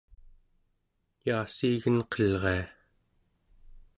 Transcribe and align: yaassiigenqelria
yaassiigenqelria 1.25 2.61